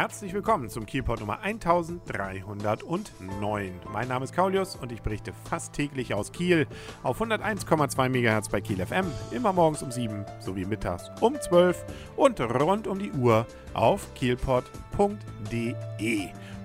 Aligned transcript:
Herzlich 0.00 0.32
willkommen 0.32 0.70
zum 0.70 0.86
Kielpot 0.86 1.18
Nummer 1.18 1.40
1309. 1.40 3.72
Mein 3.92 4.06
Name 4.06 4.24
ist 4.24 4.32
Kaulius 4.32 4.76
und 4.76 4.92
ich 4.92 5.02
berichte 5.02 5.32
fast 5.50 5.72
täglich 5.72 6.14
aus 6.14 6.30
Kiel 6.30 6.68
auf 7.02 7.20
101,2 7.20 8.08
MHz 8.08 8.48
bei 8.48 8.60
Kiel 8.60 8.86
FM, 8.86 9.06
immer 9.32 9.52
morgens 9.52 9.82
um 9.82 9.90
7 9.90 10.24
sowie 10.38 10.66
mittags 10.66 11.10
um 11.20 11.34
12 11.40 11.84
und 12.14 12.40
rund 12.40 12.86
um 12.86 13.00
die 13.00 13.10
Uhr 13.10 13.44
auf 13.74 14.14
kielpot.de. 14.14 14.68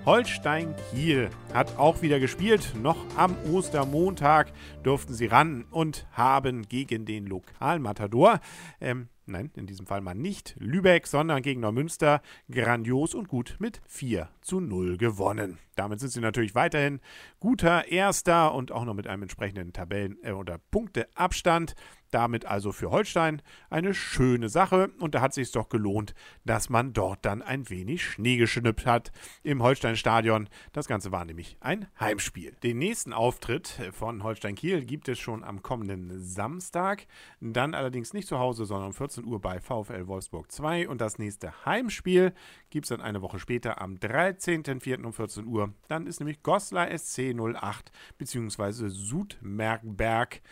Holstein 0.06 0.72
Kiel 0.92 1.28
hat 1.52 1.76
auch 1.76 2.02
wieder 2.02 2.20
gespielt. 2.20 2.74
Noch 2.80 2.98
am 3.16 3.34
Ostermontag 3.52 4.52
durften 4.84 5.12
sie 5.12 5.26
ran 5.26 5.64
und 5.72 6.06
haben 6.12 6.68
gegen 6.68 7.04
den 7.04 7.26
Lokalmatador 7.26 8.38
ähm, 8.80 9.08
nein, 9.26 9.50
in 9.56 9.66
diesem 9.66 9.86
Fall 9.86 10.00
mal 10.00 10.14
nicht 10.14 10.54
Lübeck, 10.58 11.06
sondern 11.06 11.42
gegen 11.42 11.60
Neumünster 11.60 12.20
grandios 12.50 13.14
und 13.14 13.28
gut 13.28 13.56
mit 13.58 13.80
4 13.86 14.28
zu 14.40 14.60
0 14.60 14.96
gewonnen. 14.98 15.58
Damit 15.76 16.00
sind 16.00 16.10
sie 16.10 16.20
natürlich 16.20 16.54
weiterhin 16.54 17.00
guter 17.40 17.88
Erster 17.88 18.54
und 18.54 18.72
auch 18.72 18.84
noch 18.84 18.94
mit 18.94 19.06
einem 19.06 19.22
entsprechenden 19.22 19.72
Tabellen- 19.72 20.18
äh, 20.22 20.32
oder 20.32 20.58
Punkteabstand. 20.70 21.74
Damit 22.14 22.46
also 22.46 22.70
für 22.70 22.92
Holstein 22.92 23.42
eine 23.70 23.92
schöne 23.92 24.48
Sache 24.48 24.92
und 25.00 25.16
da 25.16 25.20
hat 25.20 25.34
sich 25.34 25.50
doch 25.50 25.68
gelohnt, 25.68 26.14
dass 26.44 26.70
man 26.70 26.92
dort 26.92 27.24
dann 27.24 27.42
ein 27.42 27.68
wenig 27.70 28.04
Schnee 28.04 28.36
geschnippt 28.36 28.86
hat 28.86 29.10
im 29.42 29.64
Holstein-Stadion. 29.64 30.48
Das 30.72 30.86
Ganze 30.86 31.10
war 31.10 31.24
nämlich 31.24 31.56
ein 31.58 31.88
Heimspiel. 31.98 32.54
Den 32.62 32.78
nächsten 32.78 33.12
Auftritt 33.12 33.80
von 33.90 34.22
Holstein 34.22 34.54
Kiel 34.54 34.84
gibt 34.84 35.08
es 35.08 35.18
schon 35.18 35.42
am 35.42 35.62
kommenden 35.62 36.22
Samstag. 36.22 37.08
Dann 37.40 37.74
allerdings 37.74 38.12
nicht 38.12 38.28
zu 38.28 38.38
Hause, 38.38 38.64
sondern 38.64 38.90
um 38.90 38.94
14 38.94 39.24
Uhr 39.24 39.40
bei 39.40 39.58
VfL 39.58 40.06
Wolfsburg 40.06 40.52
2 40.52 40.88
und 40.88 41.00
das 41.00 41.18
nächste 41.18 41.64
Heimspiel 41.64 42.32
gibt 42.70 42.84
es 42.84 42.90
dann 42.90 43.00
eine 43.00 43.22
Woche 43.22 43.40
später 43.40 43.80
am 43.80 43.96
13.04. 43.96 45.02
um 45.02 45.12
14 45.12 45.48
Uhr. 45.48 45.74
Dann 45.88 46.06
ist 46.06 46.20
nämlich 46.20 46.44
Goslar 46.44 46.96
SC 46.96 47.34
08 47.34 47.90
bzw. 48.18 48.88
Sudmerkberg, 48.88 50.42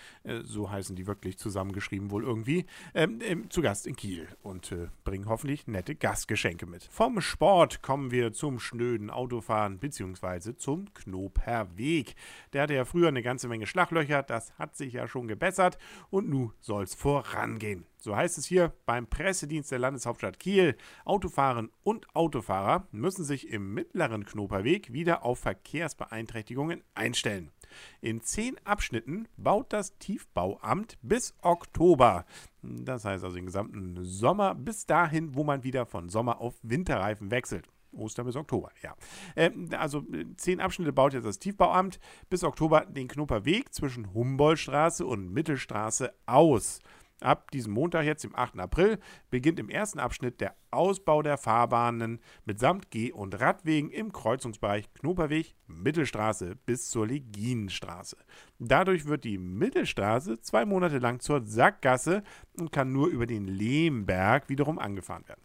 so 0.43 0.69
heißen 0.69 0.97
die 0.97 1.07
wirklich 1.07 1.39
zusammen 1.39 1.52
zusammengeschrieben 1.53 2.11
wohl 2.11 2.25
irgendwie, 2.25 2.65
ähm, 2.95 3.21
ähm, 3.23 3.51
zu 3.51 3.61
Gast 3.61 3.87
in 3.87 3.95
Kiel 3.95 4.27
und 4.43 4.73
äh, 4.73 4.89
bringen 5.05 5.29
hoffentlich 5.29 5.67
nette 5.67 5.95
Gastgeschenke 5.95 6.67
mit. 6.67 6.85
Vom 6.85 7.21
Sport 7.21 7.83
kommen 7.83 8.11
wir 8.11 8.33
zum 8.33 8.59
schnöden 8.59 9.11
Autofahren 9.11 9.79
bzw. 9.79 10.57
zum 10.57 10.93
Knoperweg. 10.95 12.15
Der 12.53 12.63
hatte 12.63 12.75
ja 12.75 12.85
früher 12.85 13.09
eine 13.09 13.23
ganze 13.23 13.49
Menge 13.49 13.67
Schlaglöcher, 13.67 14.23
das 14.23 14.59
hat 14.59 14.77
sich 14.77 14.95
ja 14.95 15.07
schon 15.07 15.29
gebessert 15.29 15.79
und 16.11 16.29
nun 16.29 16.53
soll 16.61 16.85
es 16.85 16.95
vorangehen. 16.95 17.85
So 18.03 18.17
heißt 18.17 18.37
es 18.37 18.47
hier 18.47 18.73
beim 18.85 19.07
Pressedienst 19.07 19.71
der 19.71 19.79
Landeshauptstadt 19.79 20.41
Kiel. 20.41 20.77
Autofahrerinnen 21.05 21.71
und 21.85 22.13
Autofahrer 22.17 22.89
müssen 22.91 23.25
sich 23.25 23.49
im 23.49 23.75
mittleren 23.75 24.27
Knoperweg 24.27 24.93
wieder 24.93 25.25
auf 25.25 25.39
Verkehrsbeeinträchtigungen 25.39 26.83
einstellen. 26.97 27.53
In 28.01 28.21
zehn 28.21 28.57
Abschnitten 28.65 29.29
baut 29.37 29.73
das 29.73 29.99
Tiefbauamt 29.99 30.99
bis 31.03 31.37
Oktober. 31.43 32.25
Das 32.63 33.05
heißt 33.05 33.23
also 33.23 33.37
den 33.37 33.47
gesamten 33.47 34.03
Sommer 34.03 34.57
bis 34.57 34.85
dahin, 34.85 35.37
wo 35.37 35.45
man 35.45 35.63
wieder 35.63 35.87
von 35.87 36.09
Sommer 36.09 36.41
auf 36.41 36.57
Winterreifen 36.65 37.31
wechselt. 37.31 37.69
Ostern 37.93 38.27
bis 38.27 38.35
Oktober, 38.35 38.73
ja. 38.83 38.97
Ähm, 39.37 39.69
also 39.79 40.05
zehn 40.37 40.61
Abschnitte 40.61 40.93
baut 40.93 41.13
jetzt 41.13 41.27
das 41.27 41.39
Tiefbauamt 41.39 42.01
bis 42.29 42.43
Oktober 42.43 42.85
den 42.85 43.07
Knoperweg 43.07 43.73
zwischen 43.73 44.13
Humboldtstraße 44.13 45.07
und 45.07 45.33
Mittelstraße 45.33 46.13
aus. 46.27 46.81
Ab 47.23 47.51
diesem 47.51 47.73
Montag, 47.73 48.05
jetzt 48.05 48.25
dem 48.25 48.35
8. 48.35 48.59
April, 48.59 48.99
beginnt 49.31 49.59
im 49.59 49.71
ersten 49.71 49.99
Abschnitt 49.99 50.41
der 50.41 50.55
Ausbau 50.71 51.23
der 51.23 51.39
Fahrbahnen 51.39 52.21
mitsamt 52.45 52.91
Geh- 52.91 53.13
und 53.13 53.41
Radwegen 53.41 53.91
im 53.91 54.13
Kreuzungsbereich 54.13 54.93
Knoperweg 54.95 55.55
Mittelstraße 55.67 56.57
bis 56.67 56.91
zur 56.91 57.07
Leginenstraße. 57.07 58.17
Dadurch 58.59 59.07
wird 59.07 59.25
die 59.25 59.39
Mittelstraße 59.39 60.41
zwei 60.41 60.65
Monate 60.65 60.99
lang 60.99 61.21
zur 61.21 61.45
Sackgasse 61.47 62.23
und 62.59 62.73
kann 62.73 62.93
nur 62.93 63.09
über 63.09 63.27
den 63.27 63.47
Lehmberg 63.47 64.49
wiederum 64.49 64.79
angefahren 64.79 65.27
werden. 65.29 65.43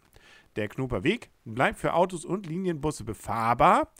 Der 0.56 0.68
Knoperweg 0.68 1.30
bleibt 1.44 1.78
für 1.78 1.94
Autos 1.94 2.24
und 2.24 2.46
Linienbusse 2.46 3.04
befahrbar. 3.04 3.92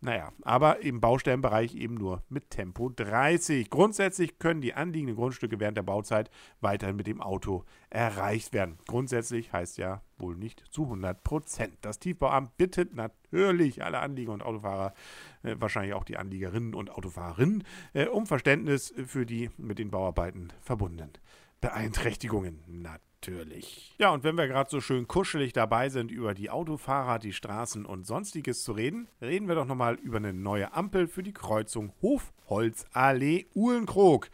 Naja, 0.00 0.32
aber 0.42 0.80
im 0.84 1.00
Baustellenbereich 1.00 1.74
eben 1.74 1.94
nur 1.94 2.22
mit 2.28 2.50
Tempo 2.50 2.88
30. 2.88 3.68
Grundsätzlich 3.68 4.38
können 4.38 4.60
die 4.60 4.74
anliegenden 4.74 5.16
Grundstücke 5.16 5.58
während 5.58 5.76
der 5.76 5.82
Bauzeit 5.82 6.30
weiterhin 6.60 6.94
mit 6.94 7.08
dem 7.08 7.20
Auto 7.20 7.64
erreicht 7.90 8.52
werden. 8.52 8.78
Grundsätzlich 8.86 9.52
heißt 9.52 9.76
ja 9.76 10.02
wohl 10.16 10.36
nicht 10.36 10.62
zu 10.70 10.84
100 10.84 11.24
Prozent. 11.24 11.78
Das 11.80 11.98
Tiefbauamt 11.98 12.56
bittet 12.56 12.94
natürlich 12.94 13.82
alle 13.82 13.98
Anlieger 13.98 14.32
und 14.32 14.42
Autofahrer, 14.42 14.94
äh, 15.42 15.56
wahrscheinlich 15.58 15.94
auch 15.94 16.04
die 16.04 16.16
Anliegerinnen 16.16 16.74
und 16.74 16.90
Autofahrerinnen, 16.90 17.64
äh, 17.92 18.06
um 18.06 18.26
Verständnis 18.26 18.94
für 19.04 19.26
die 19.26 19.50
mit 19.56 19.80
den 19.80 19.90
Bauarbeiten 19.90 20.52
verbundenen 20.60 21.12
Beeinträchtigungen. 21.60 22.62
Natürlich. 22.66 23.94
Ja, 23.98 24.10
und 24.10 24.22
wenn 24.22 24.36
wir 24.36 24.46
gerade 24.46 24.70
so 24.70 24.80
schön 24.80 25.08
kuschelig 25.08 25.52
dabei 25.52 25.88
sind, 25.88 26.10
über 26.10 26.34
die 26.34 26.50
Autofahrer, 26.50 27.18
die 27.18 27.32
Straßen 27.32 27.84
und 27.84 28.06
sonstiges 28.06 28.62
zu 28.62 28.72
reden, 28.72 29.08
reden 29.20 29.48
wir 29.48 29.56
doch 29.56 29.66
nochmal 29.66 29.96
über 29.96 30.18
eine 30.18 30.32
neue 30.32 30.72
Ampel 30.72 31.08
für 31.08 31.22
die 31.22 31.32
Kreuzung 31.32 31.92
Hofholzallee 32.00 33.46
Uhlenkrog. 33.54 34.30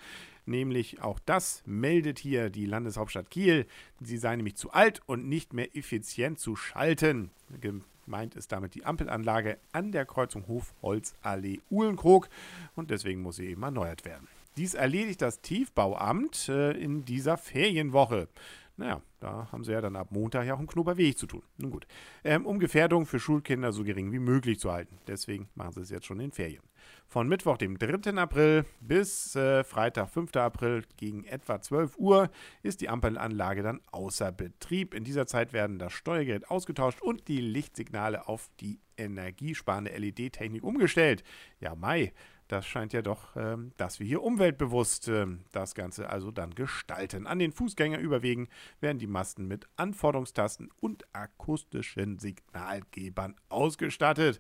Nämlich 0.46 1.00
auch 1.00 1.18
das 1.18 1.62
meldet 1.64 2.18
hier 2.18 2.50
die 2.50 2.66
Landeshauptstadt 2.66 3.30
Kiel. 3.30 3.66
Sie 4.00 4.18
sei 4.18 4.36
nämlich 4.36 4.56
zu 4.56 4.72
alt 4.72 5.00
und 5.06 5.26
nicht 5.26 5.54
mehr 5.54 5.74
effizient 5.74 6.38
zu 6.38 6.54
schalten. 6.54 7.30
Gemeint 7.60 8.34
ist 8.34 8.52
damit 8.52 8.74
die 8.74 8.84
Ampelanlage 8.84 9.58
an 9.72 9.92
der 9.92 10.04
Kreuzung 10.04 10.46
Hofholzallee 10.46 11.60
Uhlenkrog 11.70 12.28
und 12.74 12.90
deswegen 12.90 13.22
muss 13.22 13.36
sie 13.36 13.46
eben 13.46 13.62
erneuert 13.62 14.04
werden. 14.04 14.28
Dies 14.56 14.74
erledigt 14.74 15.22
das 15.22 15.40
Tiefbauamt 15.40 16.48
äh, 16.48 16.72
in 16.72 17.04
dieser 17.04 17.36
Ferienwoche. 17.36 18.28
Naja, 18.76 19.02
da 19.20 19.48
haben 19.52 19.62
sie 19.62 19.70
ja 19.70 19.80
dann 19.80 19.94
ab 19.94 20.08
Montag 20.10 20.46
ja 20.46 20.54
auch 20.54 20.58
einen 20.58 20.66
Knoberweg 20.66 21.16
zu 21.16 21.26
tun. 21.26 21.42
Nun 21.58 21.70
gut. 21.70 21.86
Ähm, 22.24 22.44
um 22.44 22.58
Gefährdung 22.58 23.06
für 23.06 23.20
Schulkinder 23.20 23.72
so 23.72 23.84
gering 23.84 24.10
wie 24.10 24.18
möglich 24.18 24.58
zu 24.58 24.72
halten. 24.72 24.98
Deswegen 25.06 25.48
machen 25.54 25.74
sie 25.74 25.80
es 25.82 25.90
jetzt 25.90 26.06
schon 26.06 26.18
in 26.18 26.32
Ferien. 26.32 26.62
Von 27.06 27.28
Mittwoch, 27.28 27.56
dem 27.56 27.78
3. 27.78 28.12
April 28.16 28.64
bis 28.80 29.36
äh, 29.36 29.62
Freitag, 29.62 30.10
5. 30.10 30.34
April 30.36 30.82
gegen 30.96 31.24
etwa 31.24 31.60
12 31.60 31.96
Uhr 31.98 32.30
ist 32.62 32.80
die 32.80 32.88
Ampelanlage 32.88 33.62
dann 33.62 33.80
außer 33.92 34.32
Betrieb. 34.32 34.92
In 34.92 35.04
dieser 35.04 35.26
Zeit 35.26 35.52
werden 35.52 35.78
das 35.78 35.92
Steuergerät 35.92 36.50
ausgetauscht 36.50 37.00
und 37.00 37.28
die 37.28 37.40
Lichtsignale 37.40 38.26
auf 38.26 38.50
die 38.60 38.80
energiesparende 38.96 39.96
LED-Technik 39.96 40.64
umgestellt. 40.64 41.22
Ja, 41.60 41.76
Mai. 41.76 42.12
Das 42.54 42.66
scheint 42.66 42.92
ja 42.92 43.02
doch, 43.02 43.34
ähm, 43.34 43.72
dass 43.78 43.98
wir 43.98 44.06
hier 44.06 44.22
umweltbewusst 44.22 45.08
ähm, 45.08 45.40
das 45.50 45.74
Ganze 45.74 46.08
also 46.08 46.30
dann 46.30 46.54
gestalten. 46.54 47.26
An 47.26 47.40
den 47.40 47.50
Fußgängerüberwegen 47.50 48.46
werden 48.80 49.00
die 49.00 49.08
Masten 49.08 49.48
mit 49.48 49.66
Anforderungstasten 49.76 50.70
und 50.78 51.04
akustischen 51.12 52.20
Signalgebern 52.20 53.34
ausgestattet. 53.48 54.38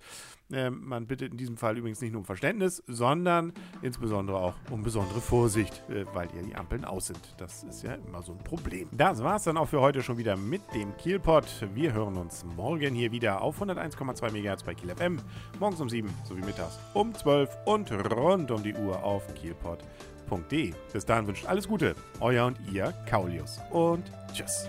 Ähm, 0.52 0.84
man 0.84 1.08
bittet 1.08 1.32
in 1.32 1.38
diesem 1.38 1.56
Fall 1.56 1.76
übrigens 1.76 2.00
nicht 2.00 2.12
nur 2.12 2.20
um 2.20 2.24
Verständnis, 2.24 2.84
sondern 2.86 3.52
insbesondere 3.82 4.38
auch 4.38 4.54
um 4.70 4.84
besondere 4.84 5.20
Vorsicht, 5.20 5.82
äh, 5.88 6.04
weil 6.14 6.28
ja 6.36 6.42
die 6.42 6.54
Ampeln 6.54 6.84
aus 6.84 7.06
sind. 7.06 7.34
Das 7.38 7.64
ist 7.64 7.82
ja 7.82 7.94
immer 7.94 8.22
so 8.22 8.30
ein 8.30 8.38
Problem. 8.38 8.88
Das 8.92 9.24
war 9.24 9.36
es 9.36 9.42
dann 9.42 9.56
auch 9.56 9.68
für 9.68 9.80
heute 9.80 10.04
schon 10.04 10.18
wieder 10.18 10.36
mit 10.36 10.62
dem 10.72 10.96
Kielpot. 10.98 11.66
Wir 11.74 11.92
hören 11.92 12.16
uns 12.16 12.44
morgen 12.44 12.94
hier 12.94 13.10
wieder 13.10 13.42
auf 13.42 13.60
101,2 13.60 14.30
MHz 14.30 14.62
bei 14.62 14.74
Kiel 14.74 14.94
FM. 14.94 15.18
Morgens 15.58 15.80
um 15.80 15.88
7 15.88 16.08
sowie 16.22 16.42
mittags 16.42 16.78
um 16.92 17.12
12 17.12 17.50
und 17.64 17.90
rund 18.12 18.50
um 18.50 18.62
die 18.62 18.74
Uhr 18.74 19.02
auf 19.02 19.22
kielpot.de. 19.34 20.72
Bis 20.92 21.04
dahin 21.04 21.26
wünscht 21.26 21.46
alles 21.46 21.68
Gute. 21.68 21.94
Euer 22.20 22.46
und 22.46 22.58
ihr 22.72 22.92
Kaulius. 23.08 23.60
Und 23.70 24.04
tschüss. 24.32 24.68